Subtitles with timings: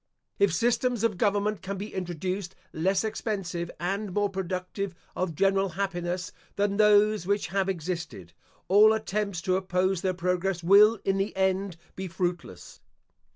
[0.39, 6.31] If systems of government can be introduced less expensive and more productive of general happiness
[6.55, 8.33] than those which have existed,
[8.67, 12.81] all attempts to oppose their progress will in the end be fruitless.